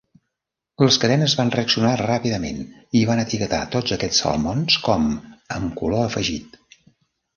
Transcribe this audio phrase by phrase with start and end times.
[0.83, 2.63] Les cadenes van reaccionar ràpidament
[3.01, 5.07] i van etiquetar tots aquests salmons com
[5.59, 6.63] "amb color afegit".